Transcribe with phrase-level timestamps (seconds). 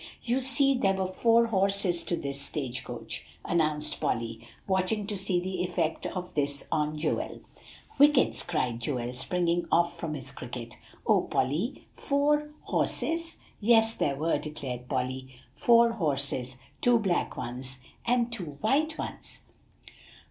[0.23, 5.39] "You see, there were four horses to this stage coach," announced Polly, watching to see
[5.39, 7.41] the effect of this on Joel.
[7.97, 10.79] "Whickets!" cried Joel, springing off from his cricket.
[11.05, 18.31] "O Polly four horses!" "Yes, there were," declared Polly, "four horses, two black ones and
[18.31, 19.41] two white ones."